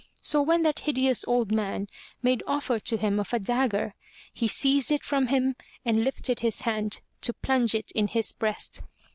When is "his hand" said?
6.39-7.01